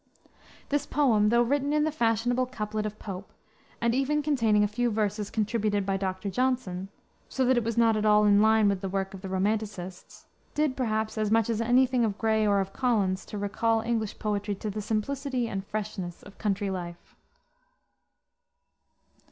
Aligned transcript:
This 0.69 0.87
poem, 0.87 1.29
though 1.29 1.43
written 1.43 1.71
in 1.71 1.83
the 1.83 1.91
fashionable 1.91 2.47
couplet 2.47 2.87
of 2.87 2.97
Pope, 2.97 3.31
and 3.79 3.93
even 3.93 4.23
containing 4.23 4.63
a 4.63 4.67
few 4.67 4.89
verses 4.89 5.29
contributed 5.29 5.85
by 5.85 5.95
Dr. 5.95 6.27
Johnson 6.31 6.89
so 7.29 7.45
that 7.45 7.55
it 7.55 7.63
was 7.63 7.77
not 7.77 7.95
at 7.95 8.03
all 8.03 8.25
in 8.25 8.41
line 8.41 8.67
with 8.67 8.81
the 8.81 8.89
work 8.89 9.13
of 9.13 9.21
the 9.21 9.29
romanticists 9.29 10.25
did, 10.55 10.75
perhaps, 10.75 11.19
as 11.19 11.29
much 11.29 11.51
as 11.51 11.61
any 11.61 11.85
thing 11.85 12.03
of 12.03 12.17
Gray 12.17 12.47
or 12.47 12.59
of 12.59 12.73
Collins 12.73 13.25
to 13.25 13.37
recall 13.37 13.81
English 13.81 14.17
poetry 14.17 14.55
to 14.55 14.71
the 14.71 14.81
simplicity 14.81 15.47
and 15.47 15.63
freshness 15.67 16.23
of 16.23 16.39
country 16.39 16.71
life. 16.71 17.15